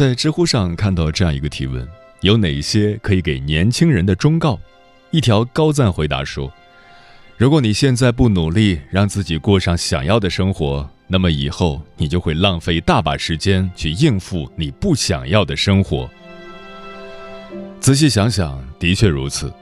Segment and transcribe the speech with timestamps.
[0.00, 1.86] 在知乎上看到这样一个提问：
[2.22, 4.58] 有哪些可以给年轻人的忠告？
[5.10, 6.50] 一条高赞回答说
[7.36, 16.08] ：“如果你现在不努力让自己过上想要的生活，那么以后你就会浪费大把时间去应付你不想要的生活。”
[17.78, 19.52] 仔细想想，的确如此。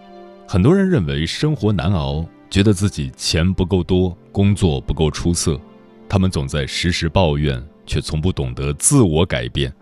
[0.47, 5.61] 很多人认为生活难熬，觉得自己钱不够多，工作不够出色，
[6.09, 9.75] 他们总在时时抱怨，却从不懂得自我改变。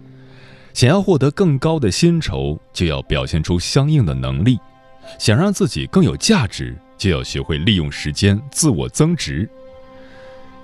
[0.77, 4.59] 想要获得更高的薪酬，就要表现出相应的能力；
[5.19, 9.49] 想让自己更有价值，就要学会利用时间自我增值。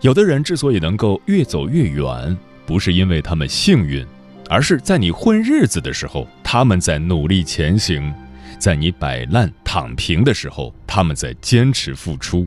[0.03, 4.07] 有的人之所以能够越走越远，不是因为他们幸运，
[4.51, 8.13] 而是在你混日子的时候，他们在努力前行；
[8.59, 12.47] 在你摆烂躺平的时候，他们在坚持付出。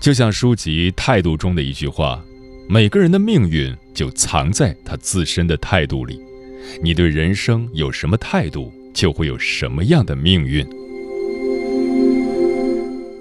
[0.00, 2.20] 就像书籍《态度》中的一句话
[2.68, 6.20] ：“每个人的命运就藏在他自身的态度里。”
[6.82, 10.66] 你对人生有什么态度，就会有什么样的命运。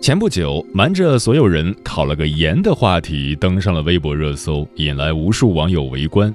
[0.01, 6.33] 前不久，瞒着所有人考了个研的话题登上了微博热搜，引来无数网友围观。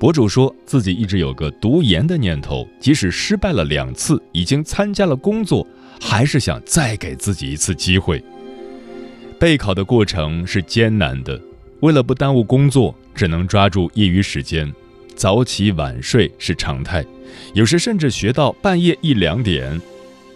[0.00, 5.66] 博主说自己一直有个读研的念头，即使失败了两次，已经参加了工作，
[6.00, 8.22] 还是想再给自己一次机会。
[9.38, 11.40] 备考的过程是艰难的，
[11.80, 14.70] 为了不耽误工作，只能抓住业余时间。
[15.16, 17.04] 早起晚睡是常态，
[17.54, 19.80] 有时甚至学到半夜一两点。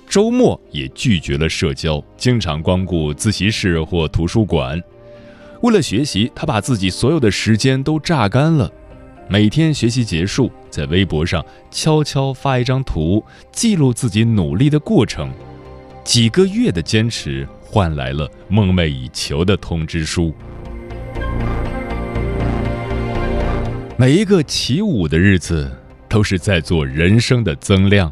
[0.08, 4.82] 周末也拒绝了社交，经常光顾自习室或图书馆。
[5.62, 8.72] 为了学习，他把自己所有的时间都榨干了。
[9.28, 15.30] 每天学习结束，在微博上悄悄发一张图，记录自己努力的过程。
[16.02, 20.34] 几个月的坚持，换来了梦寐以求的通知书。
[24.00, 25.70] 每一个起舞的日子，
[26.08, 28.10] 都是在做人生的增量。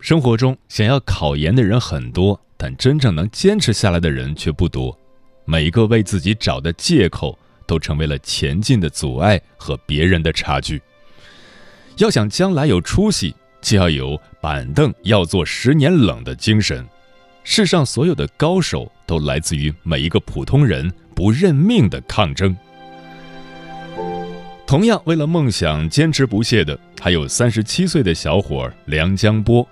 [0.00, 4.98] 生活中想要考研的人很多，但真正能坚持下来的人却不多。
[5.44, 7.38] 每一个为自己找的借口，
[7.68, 10.82] 都成为了前进的阻碍和别人的差距。
[11.98, 16.84] 要想将来有出息，就要有板凳要坐十年冷的精神。
[17.44, 22.56] 世上所有的高手，都来自于每一个普通人不认命的抗争。
[24.72, 29.68] 同样为了梦想坚持不懈的，还有三十七岁的小伙梁江波。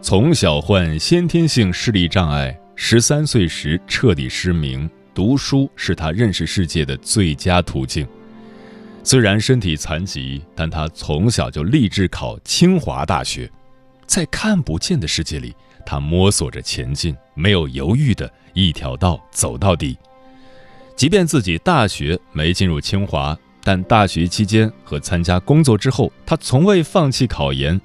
[0.00, 4.88] 从小患先天性视力障碍，十三岁时彻底失明。
[5.12, 8.06] 读书是他认识世界的最佳途径。
[9.02, 13.50] 虽然身体残疾，但他从小就立志考清华大学。
[14.06, 15.52] 在看不见的世界里，
[15.84, 19.98] 他摸索着前进，没有犹豫的一条道走到底。
[20.94, 23.36] 即便自己大学没进入清华。
[23.64, 27.80] 但大学期间和参加工作之后，他从未放弃考研，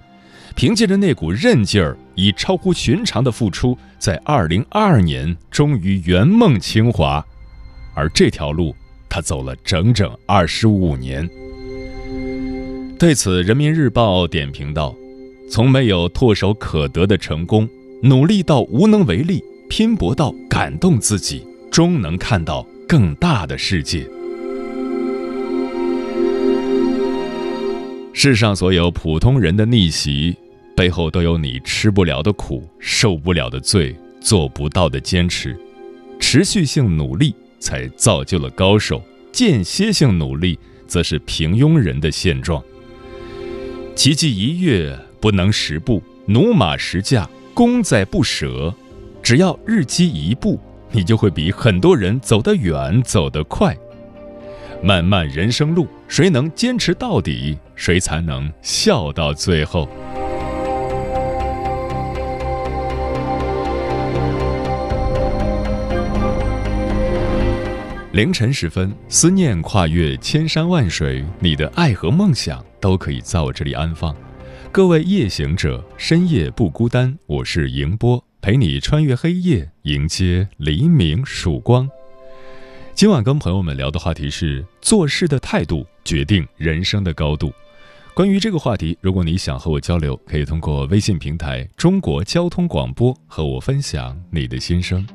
[0.53, 7.25] 凭借着那股韧劲儿，以超乎寻常的付出，在二零二二年终于圆梦清华。
[7.95, 8.75] 而这条路，
[9.07, 11.27] 他走了整整二十五年。
[12.99, 14.93] 对此，《人民日报》点评道
[15.49, 17.67] ：“从没有唾手可得的成功，
[18.03, 24.05] 努力到无能为力，拼搏到感动自己，终能看到更大的世界。”
[28.21, 30.35] 世上所有普通人的逆袭，
[30.75, 35.57] 背后都有你吃不了的苦、受不了的罪、做不到的坚持。
[36.19, 39.01] 持续性努力才造就了高手，
[39.31, 42.61] 间歇性努力则是平庸人的现状。
[43.95, 48.75] 奇迹一跃不能十步，驽马十驾功在不舍。
[49.23, 50.59] 只要日积一步，
[50.91, 53.73] 你就会比很多人走得远、走得快。
[54.81, 59.89] 漫漫人生路，谁能坚持到底，谁才能笑到最后。
[68.13, 74.15] 凌晨时分，思念跨越千山万水，你的爱和梦想都可以在我这里安放。
[74.71, 81.89] 各位夜行者，深夜不孤单，我是迎波，陪你穿越黑夜，迎接黎明曙光。
[82.99, 87.49] 今晚跟朋友们聊的话题是：做事的态度决定人生的高度。
[88.13, 95.07] 关于这个话题，如果你想和我交流，可以通过微信平台“中国交通广播”和我分享你的心声。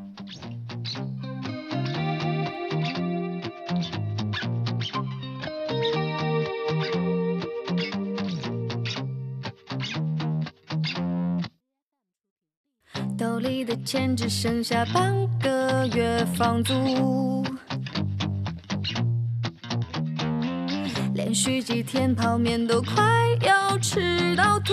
[13.19, 17.45] 兜里的钱只剩下半个月房租，
[21.35, 23.03] 连续几天泡面都快
[23.41, 24.73] 要吃到吐。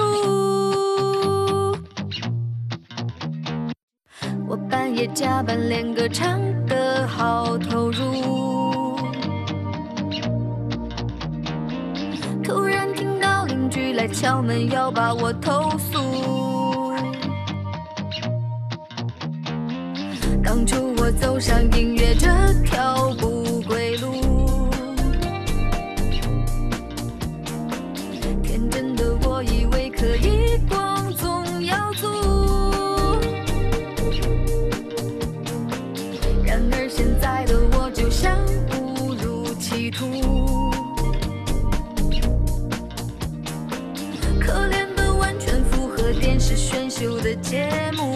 [4.48, 8.96] 我半夜加班练歌唱得好投入，
[12.44, 16.94] 突然听到邻居来敲门要把我投诉。
[20.44, 22.28] 当初我走上音乐这
[22.64, 24.41] 条不归路，
[30.02, 32.08] 可以光宗耀祖，
[36.44, 38.36] 然而现在的我就像
[38.98, 40.08] 误入歧途，
[44.40, 48.11] 可怜的完全符合电视选秀的节目。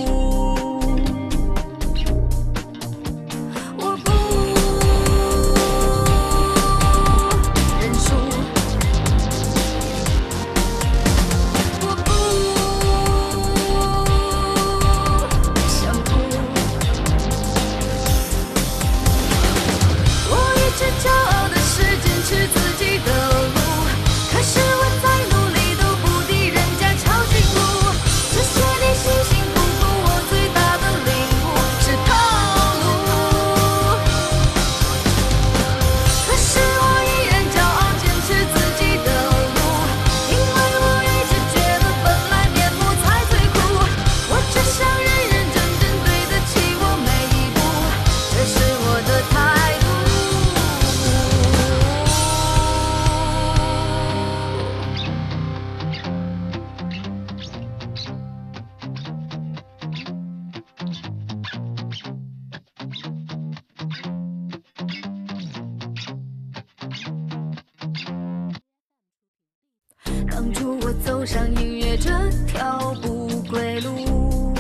[70.36, 72.10] 当初我走上音乐这
[72.46, 74.54] 条不归路，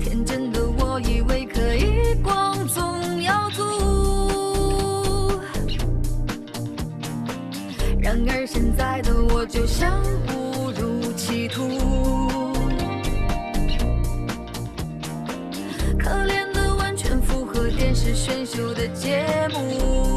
[0.00, 3.62] 天真的我以为可以光宗耀祖，
[8.00, 11.68] 然而现在的我就像误入歧途，
[15.98, 20.07] 可怜的完全符合电视选秀的节目。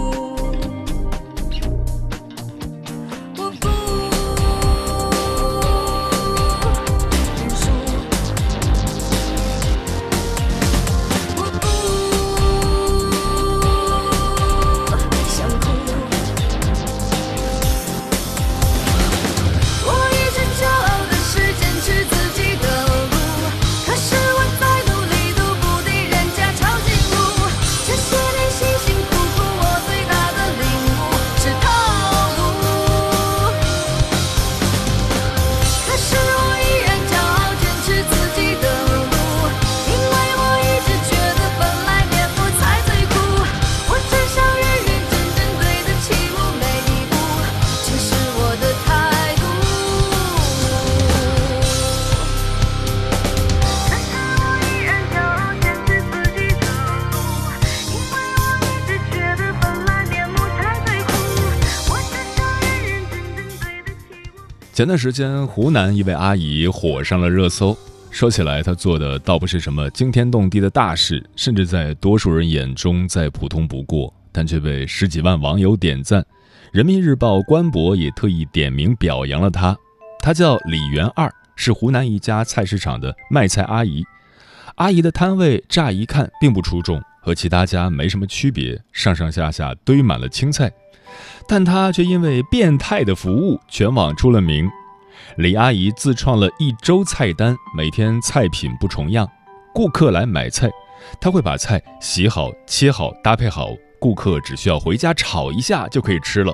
[64.81, 67.77] 前段时间，湖南一位阿姨火上了热搜。
[68.09, 76.25] 说起来，她做的倒不是什么惊天动地的大事，甚至在多数人眼中再普通不过，但却被十几万网友点赞。
[76.71, 79.77] 人民日报官博也特意点名表扬了她。
[80.19, 84.03] 她叫李元二，是湖南一家菜市场的卖菜阿姨。
[84.77, 90.73] 阿姨的摊位乍一看并不出众，和其他家没什么区别，上上下下堆满了青菜，
[91.47, 94.69] 但他却因为变态的服务全网出了名。
[95.37, 99.29] 李阿姨自创了一周菜单，每天菜品不重样，
[99.73, 100.69] 顾客来买菜，
[101.19, 106.51] 她会把菜洗好、切好、搭配好，顾客只需要回家炒一下就可以吃了。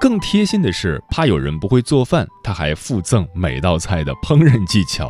[0.00, 5.08] 更贴心的是，怕有人不会做饭，她还附赠每道菜的烹饪技巧。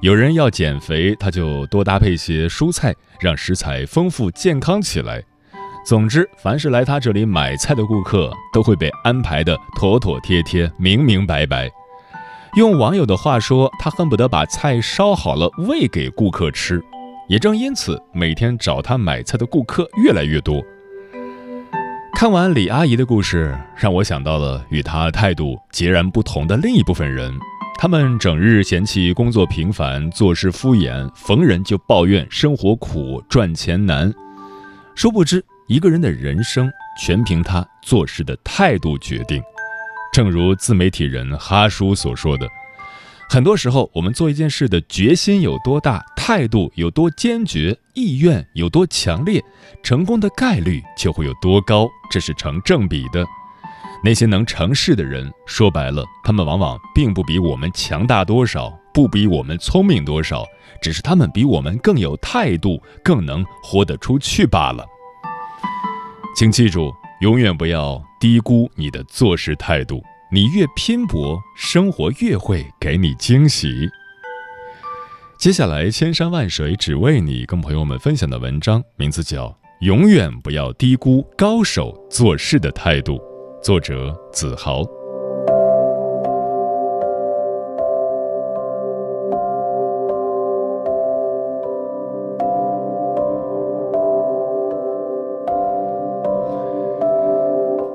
[0.00, 5.24] 有人要减肥，他就多搭配些蔬菜，让食材丰富健康起来。
[5.88, 11.70] 总之，凡是来他这里买菜的顾客，都会被安排的妥妥帖帖、明明白白。
[12.56, 16.84] 用网友的话说，他恨不得把菜烧好了喂给顾客吃。
[17.26, 20.62] 也正因此，每天找他买菜的顾客越来越多。
[22.14, 27.32] 看完李阿姨的故事，让我想到了与她态度截然不同的另一部分人。
[27.78, 34.12] 他们整日嫌弃工作平凡、做事敷衍，逢人就抱怨生活苦、赚钱难。
[34.94, 39.42] 殊不知，一个人的人生全凭他做事的态度决定。
[40.10, 42.48] 正如自媒体人哈叔所说的
[43.28, 49.44] ：“很多时候，我们做一件事的决心有多大，态度有多坚决，意愿有多强烈，
[49.82, 53.22] 成功的概率就会有多高，这是成正比的。”
[54.02, 60.46] 那些能成事的人，说白了，他们往往并不比我们强大多少，不比我们聪明多少，
[60.80, 64.86] 只是他们比我们更有态度，更能活得出去罢了。
[66.36, 70.02] 请记住，永远不要低估你的做事态度。
[70.30, 73.88] 你越拼搏，生活越会给你惊喜。
[75.38, 79.46] 接下来，千山万水只为你，跟朋友们分享的文章名字叫
[79.80, 83.14] 《永远不要低估高手做事的态度》。
[83.62, 84.97] 作者子豪。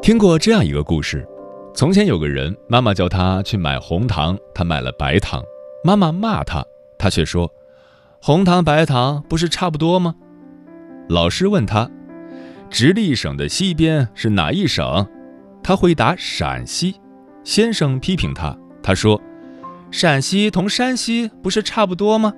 [0.04, 1.26] 听过这样一个故事：
[1.74, 5.42] 从前有个人，妈妈叫他去买红糖，他买了白糖。
[5.82, 6.62] 妈妈骂他，
[6.98, 7.50] 他却说
[8.22, 10.14] ：“红糖白糖不是差不多吗？”
[11.08, 11.90] 老师问他
[12.70, 15.08] ：“直隶省的西边是哪一省？”
[15.64, 17.00] 他回答：“陕西。”
[17.46, 19.22] 先生批评他，他说
[19.90, 22.34] ：“陕西同山西不是差不多吗？”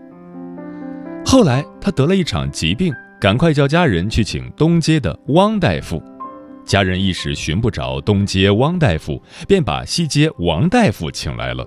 [1.25, 5.99] 后来他得了一场疾病，赶快叫家人去请东街的汪大夫。
[6.65, 11.65] 家人一时寻不着东街汪大夫，便把西街王大夫请来了。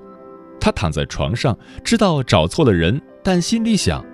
[0.61, 4.05] 他躺在床上，知道找错了人，但心里想：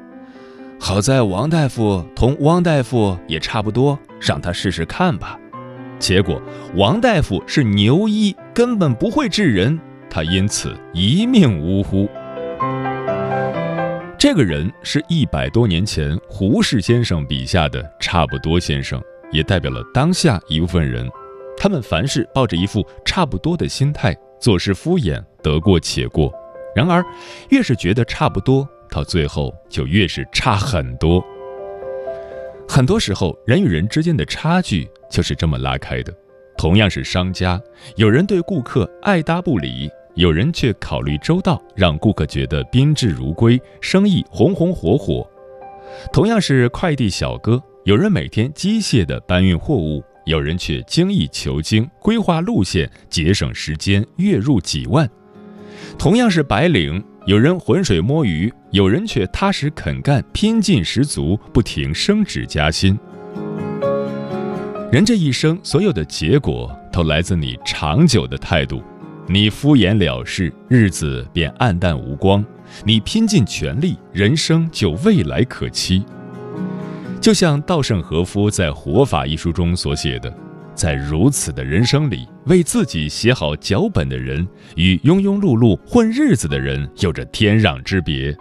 [0.78, 5.38] 好在王大夫同汪大夫也差不多，让他试试看吧。
[5.98, 6.40] 结果，
[6.74, 12.06] 王大夫是牛医，根本不会治人，他因此一命呜呼。
[14.18, 19.00] 这个人是一百多年前胡适先生笔下的差不多先生，
[19.34, 21.06] 也代表了当下一部分人。
[21.56, 26.32] 他们凡事抱着一副差不多的心态，做事敷衍，得过且过。
[26.74, 27.04] 然而，
[27.50, 31.24] 越是觉得差不多，到最后就越是差很多。
[32.68, 36.12] 很多时候，人与人之间的差距就是这么拉开的。
[36.56, 37.60] 同样是商家，
[37.96, 45.28] 有人对顾客爱搭不理，有人却考虑周到，让顾客觉得宾至如归，生意红红火火。
[46.12, 55.06] 同样是快递小哥，有人每天机械地搬运货物，有人却精益求精，规划路线，节省时间，月入几万。
[55.98, 57.04] 同样是白领。
[57.26, 62.98] 有人浑水摸鱼，有人却踏实肯干，拼劲十足，不停升职加薪。
[64.90, 68.82] 人这一生，所有的结果都来自你长久的态度。
[69.26, 72.42] 你敷衍了事，日子便黯淡无光；
[72.82, 76.02] 你拼尽全力，人生就未来可期。
[77.24, 80.30] 就像稻盛和夫在《活法》一书中所写的。
[80.74, 88.36] 在如此的人生里，为自己写好脚本的人，与庸庸碌碌混日子的人有着天壤之别。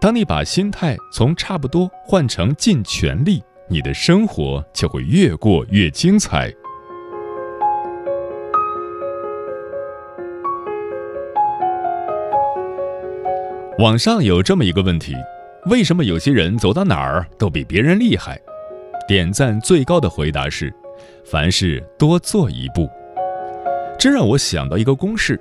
[0.00, 6.52] 当你把心态从差不多换成尽全力，你的生活就会越过越精彩。
[13.78, 15.14] 网上有这么一个问题：
[15.66, 18.38] 为什么有些人走到哪儿都比别人厉害？
[19.08, 20.72] 点赞最高的回答是。
[21.24, 22.88] 凡事多做一步，
[23.98, 25.40] 这让我想到一个公式：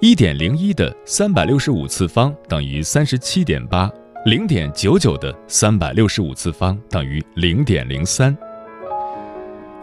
[0.00, 3.88] 一点零一的三百六十五次方等于三十七点八，
[4.24, 8.36] 零点九九的三百六十五次方等于零点零三。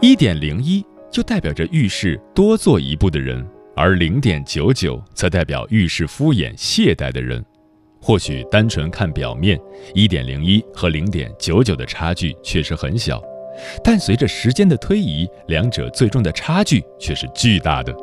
[0.02, 7.42] 一点零一就代表着遇事多做一步的人，而零点九九则代表遇事敷衍懈怠的人。
[8.02, 9.58] 或许单纯看表面，
[9.94, 13.22] 一点零一和零点九九的差距确实很小，
[13.82, 17.94] 但随着时间的推移，两者最终的差距却是巨大的。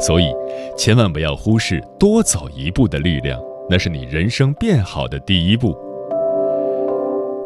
[0.00, 0.26] 所以，
[0.76, 3.38] 千万不要忽视多走一步的力量，
[3.68, 5.76] 那是你人生变好的第一步。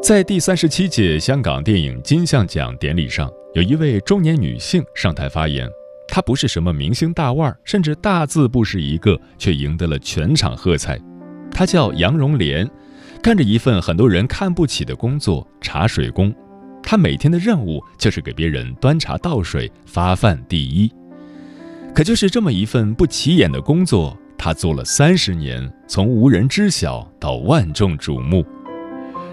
[0.02, 5.68] 在第三十七届香港电影金像奖典礼上，有一位中年女性上台发言，
[6.08, 11.00] 她不是什么明星大腕，甚至大字不识一个，却赢得了全场喝彩。
[11.52, 12.68] 他叫杨荣莲，
[13.22, 16.34] 干着一份很多人看不起的工作——茶水工。
[16.82, 20.90] 他每天的任务就是给别人端茶倒水、发饭第一。
[21.94, 28.44] 可就是这么一份不起眼的工作，他做了三十年，从无人知晓到万众瞩目。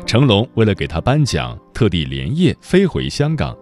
[0.05, 3.55] 成龙为了给他颁奖，特地连夜飞回香港。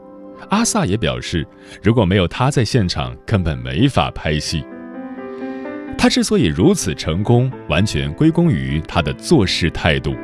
[0.49, 1.47] 阿 sa 也表示，
[1.81, 4.63] 如果没有他在现场，根本没法拍戏。
[5.97, 10.15] 他之所以如此成功，完全归功于他的做事态度。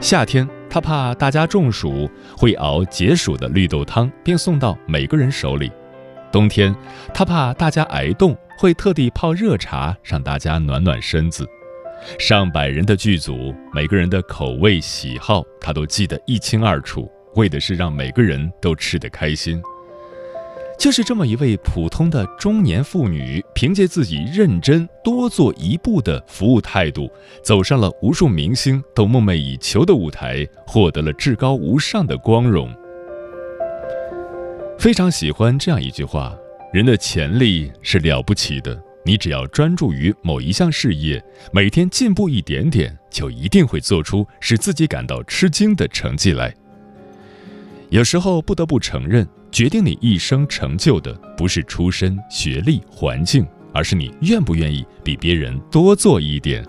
[0.00, 5.70] 夏天，他怕大家中暑，会熬解暑的绿豆汤，并送到每个人手里；
[6.30, 6.74] 冬天，
[7.14, 11.46] 他怕大家挨冻，会特地泡热茶，让大家暖暖身子。
[12.18, 19.62] 上百人的剧组，每个人的口味喜好，他都记得一清二楚，为的是让每个人都吃得开心。
[20.78, 27.10] 就是这么一位普通的中年妇女，凭借自己认真多做一步的服务态度，
[27.42, 32.70] 走上了无数明星都梦寐以求的舞台，获得了至高无上的光荣。
[34.78, 36.36] 非常喜欢这样一句话：
[36.72, 46.52] 人的潜力是了不起的，你只要专注于某一项事业，每天进步一点点，就一定会做出使自己感到吃惊的成绩来。
[47.88, 49.26] 有时候不得不承认。
[49.54, 56.66] 决定你一生成就的不是出身、学历、环境，而是你愿不愿意比别人多做一点。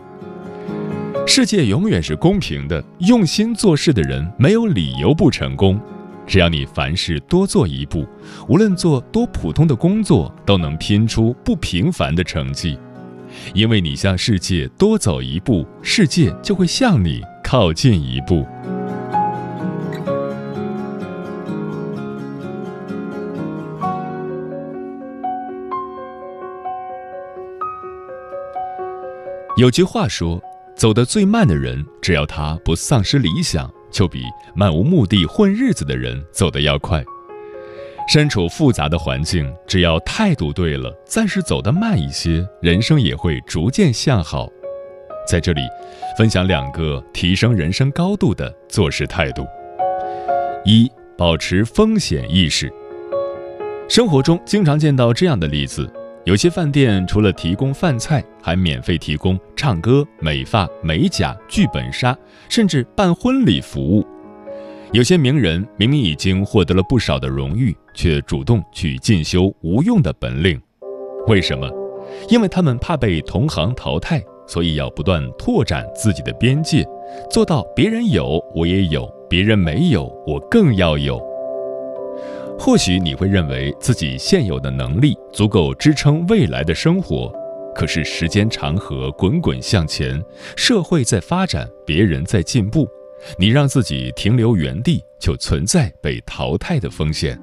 [1.26, 5.82] 世界永远是公平的，用心做事的人没有理由不成功。
[6.28, 8.06] 只要你凡事多做一步，
[8.48, 12.78] 无论做多普通的工作，都能拼出不平凡的成绩。
[13.56, 18.46] 因为你向世界多走一步，世界就会向你靠近一步。
[29.58, 30.42] 有句话说
[30.76, 34.22] ：“走得最慢的人，只要他不丧失理想，就比
[34.54, 37.02] 漫无目的混日子的人走得要快。
[38.06, 44.50] 身处复杂的环境，只要态度对了，暂时走得慢一些，人生也会逐渐向好。”
[45.26, 45.62] 在这里，
[46.18, 49.48] 分享两个提升人生高度的做事态度：
[50.66, 52.70] 一、保持风险意识。
[53.88, 55.90] 生活中经常见到这样的例子。
[56.26, 62.18] 有些饭店除了提供饭菜，还免费提供唱歌、美发、美甲、剧本杀，
[62.50, 64.04] 甚至办婚礼服务。
[64.92, 70.60] 有些名人明明已经获得了不少的荣誉，却主动去进修无用的本领。
[71.28, 71.70] 为什么？
[72.28, 76.84] 因为他们怕被同行淘汰，所以要不断拓展自己的边界，
[77.30, 81.22] 做到别人有我也有，别人没有我更要有。
[82.58, 87.32] 或许你会认为自己现有的能力足够支撑未来的生活，
[87.76, 90.22] 可是时间长河滚滚向前，
[90.56, 92.88] 社会在发展，别人在进步，
[93.38, 97.40] 你让自己停留原地，就存在被淘汰的风险。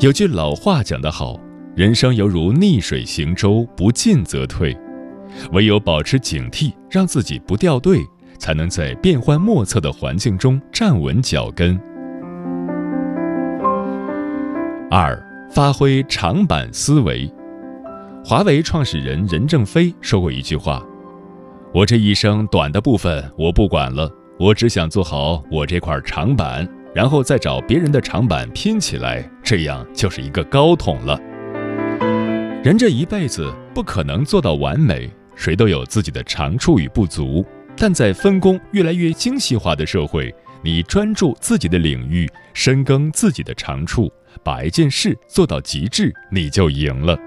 [0.00, 1.38] 有句老话讲得好，
[1.76, 4.76] 人生犹如逆水行舟，不进则退，
[5.52, 7.98] 唯有保持警惕，让自己不掉队，
[8.38, 11.78] 才能在变幻莫测的环境中站稳脚跟。
[14.92, 15.16] 二、
[15.52, 17.32] 发挥长板思维。
[18.24, 20.84] 华为创始人任正非说过一句话
[21.72, 31.16] ：“我这一生短的部分我不管了，我只想做好我这块长板，然后再找别人的长板拼起来，这样就是一个高筒了。”
[32.64, 44.12] 人这一辈子不可能做到完美，谁都有自己的长处与不足，但在分工越来越精细化的社会，你专注自己的领域，深耕自己的长处。
[44.44, 47.18] 把一件事做到极致，你就赢了。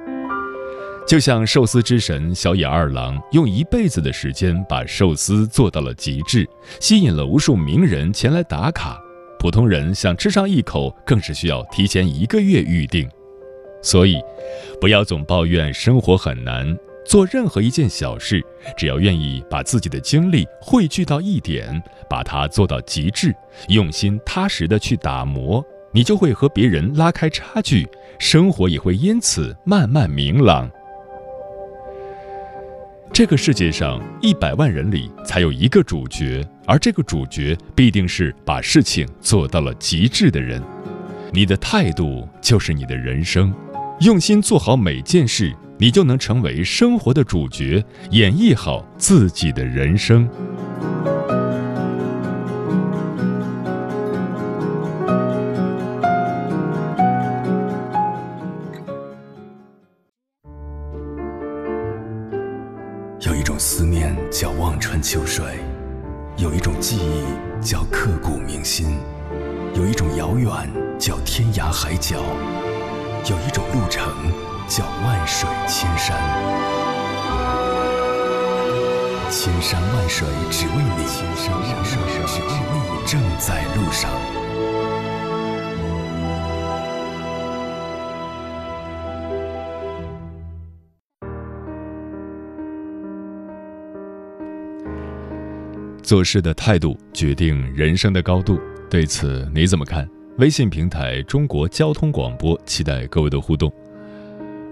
[1.06, 6.48] 就像寿司之神小野二郎用一辈子的时间把寿司做到了极致，
[6.80, 8.98] 吸引了无数名人前来打卡。
[9.38, 13.08] 普通人想吃上一口，更是需要提前一个月预定。
[13.82, 14.18] 所以，
[14.80, 16.76] 不要总抱怨生活很难。
[17.06, 18.44] 做任何一件小事，
[18.78, 23.36] 只要愿意把自己的精力汇聚到一点，把它做到极致，
[23.68, 25.64] 用心踏实的去打磨。
[25.92, 27.88] 你就会和别人拉开差距，
[28.18, 30.68] 生活也会因此慢慢明朗。
[33.12, 40.60] 这个世界上一百万人里才有一个主角，而这个主角必定是把事情做到了极致的人。
[41.32, 43.54] 你的态度就是你的人生，
[44.00, 50.26] 用心做好每件事，你就能成为生活的主角，演绎好自己的人生。
[63.20, 65.44] 有一种思念叫望穿秋水，
[66.38, 68.96] 有一种记忆叫刻骨铭心，
[69.76, 70.50] 有一种遥远
[70.98, 72.16] 叫天涯海角，
[73.30, 74.08] 有一种路程
[74.76, 76.18] 叫万水千山。
[79.30, 84.10] 千山万水只为你，千山万水只为你，正在路上。
[96.02, 98.60] 做事的态度决定人生的高度，
[98.90, 100.10] 对此你怎么看？
[100.40, 103.72] 微信平台中国交通广播期待各位的互动。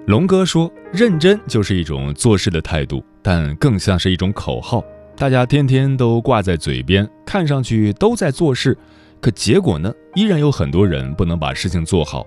[0.07, 4.83] 龙哥说：“认真就是一种做事的态度，但更像是一种口号。
[5.15, 8.75] 大家天天都挂在嘴边，看上去都在做事，
[9.19, 9.93] 可结果呢？
[10.15, 12.25] 依然有很多人不能把事情做好。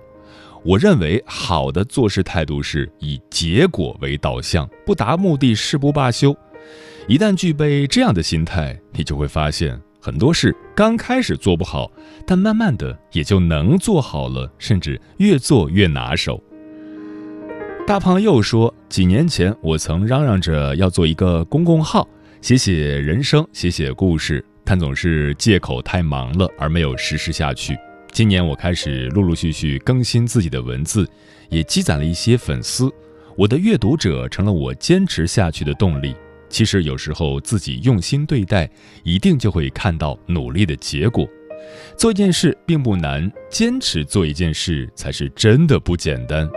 [0.63, 6.35] 我认为好的做事态度是以结果为导向，不达目的誓不罢休。
[7.09, 11.91] 一旦具备这样的心态，你就会发现很多事刚开始做不好，
[12.25, 16.41] 但慢慢的也就能做好了，甚至越做越拿手。”
[17.87, 22.07] 大胖又说：“几年前我曾嚷嚷着要做一个公共号，
[22.41, 27.77] 写写人生，写写故事，但总是借口太忙了而没有实施下去。
[28.11, 31.07] 今年我开始陆陆续续更新自己的文字，
[31.49, 32.91] 也积攒了一些粉丝，
[33.37, 36.15] 我的阅读者成了我坚持下去的动力。
[36.49, 38.67] 其实有时候自己用心对待，
[39.03, 41.27] 一定就会看到努力的结果。
[41.95, 46.49] 做一件事并不难，坚持做一件事才是真的不简单。”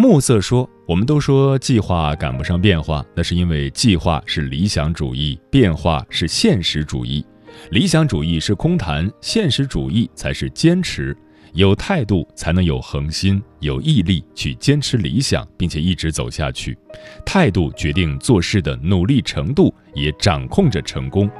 [0.00, 7.22] 暮色说：“我们都说计划赶不上变化，那是因为计划是理想主义，变化是现实主义。
[7.70, 11.14] 理想主义是空谈，现实主义才是坚持。
[11.52, 16.78] 有态度才能有恒心，有毅力去坚持理想，并且一直走下去。
[17.26, 21.30] 态度决定做事的努力程度，也掌控着成功。”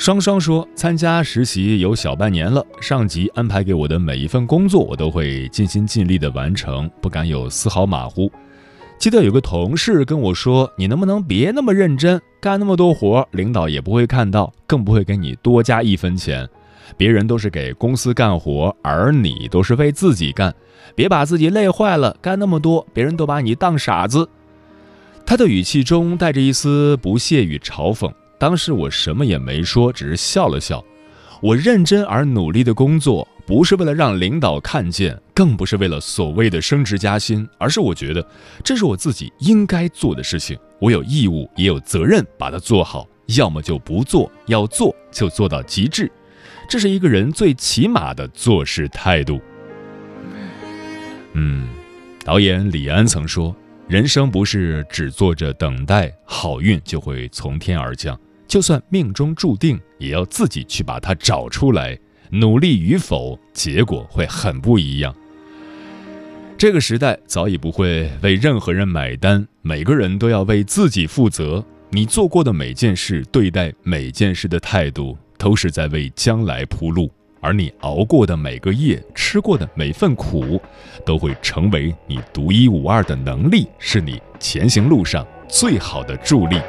[0.00, 8.32] 双双说：“参加实习有小半年了，上级安排给我的每一份工作，我都会尽心尽力地完成，不敢有丝毫马虎。
[8.98, 16.48] 记得有个同事跟我说：‘你能不能别那么认真，干那么多活，领导也不会看到，更不会给你多加一分钱。
[16.96, 20.54] 别人都是给公司干活，而你都是为自己干，
[20.94, 24.26] 别把自己累坏了，干那么多，别人都把你当傻子。’
[25.26, 30.82] 他的语气中带着一丝不屑与嘲讽。”当时我什么也没说，只是笑了笑。
[31.42, 38.26] 我认真而努力的工作，不是为了让领导看见，更不是为了所谓的升职加薪，而是我觉得
[38.64, 43.06] 这是我自己应该做的事情，我有义务也有责任把它做好。
[43.36, 46.10] 要么就不做，要做就做到极致，
[46.66, 49.38] 这是一个人最起码的做事态度。
[51.34, 51.68] 嗯，
[52.24, 53.54] 导演李安曾说
[53.86, 58.18] ：“人生不是只坐着等待好运就会从天而降。”
[58.50, 61.96] 就算命中注定，也要自己去把它找出来。
[62.30, 65.14] 努力与否，结果会很不一样。
[66.58, 71.64] 这个时代早已不会为任何人买单，每个人都要为自己负责。
[71.90, 77.08] 你做过的每件事，对待每件事的态度，都是在为将来铺路。
[77.40, 80.60] 而你熬过的每个夜，吃过的每份苦，
[81.06, 86.60] 都会成为你独一无二的能力，是你前行路上最好的助力。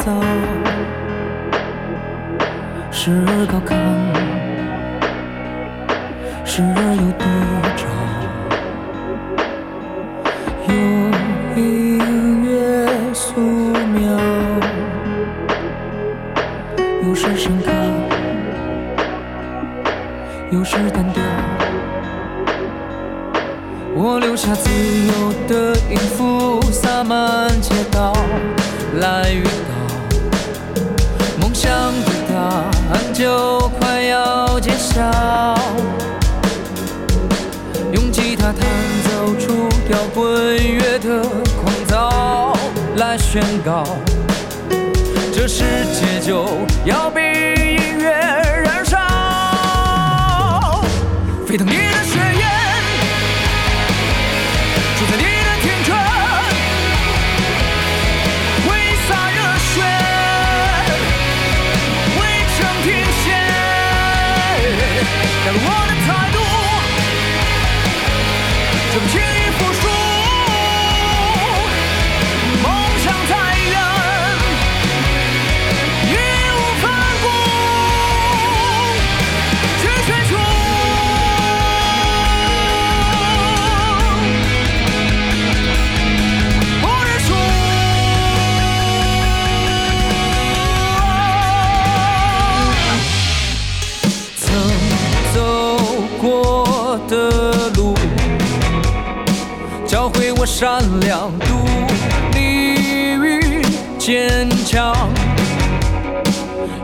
[0.00, 0.08] 鼓噪，
[2.90, 3.76] 时而高亢，
[6.44, 7.24] 时而又低
[7.76, 7.80] 潮。
[10.68, 10.72] 有
[11.60, 11.60] 音
[12.44, 12.48] 乐
[13.12, 13.28] 素
[13.92, 14.00] 描，
[17.06, 17.70] 有时深刻，
[20.50, 21.22] 有时单调。
[23.94, 25.12] 我留下自由
[25.46, 28.14] 的音符，洒满街道，
[28.98, 29.44] 来预
[33.20, 35.02] 就快要揭晓，
[37.92, 38.64] 用吉他弹
[39.04, 40.24] 奏出摇滚
[40.56, 41.22] 乐的
[41.62, 42.56] 狂躁
[42.96, 43.84] 来宣告，
[45.34, 46.46] 这世界就
[46.86, 48.96] 要被音乐燃烧。
[51.46, 51.99] 沸腾一。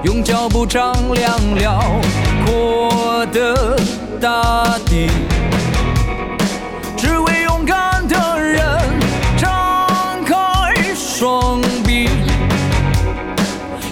[0.07, 2.01] 用脚步丈量辽
[2.47, 3.77] 阔的
[4.21, 5.11] 大地
[6.97, 8.65] 只为勇敢的人
[9.37, 12.09] 张开双臂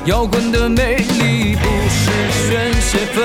[0.04, 3.24] 摇滚的魅力不是宣泄愤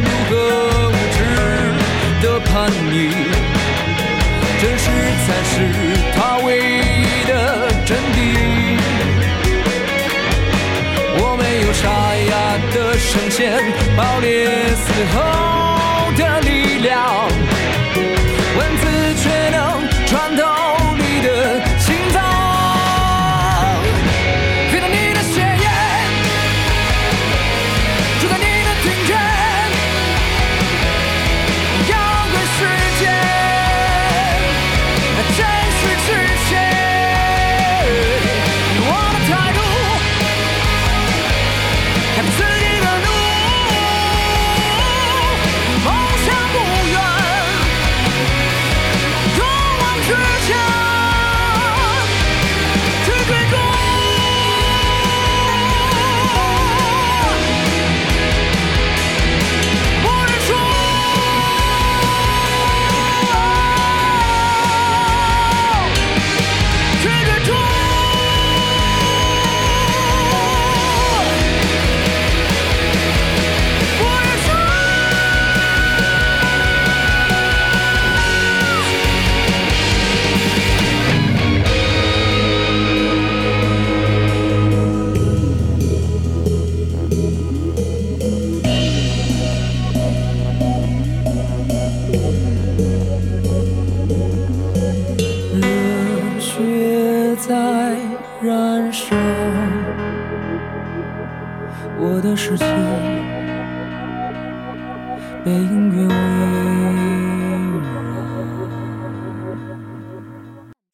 [0.00, 3.10] 怒和无知的叛逆
[4.60, 4.88] 真实
[5.26, 5.54] 才是
[6.14, 6.58] 他唯
[6.94, 6.97] 一。
[13.10, 13.58] 成千
[13.96, 17.17] 爆裂嘶吼的力量。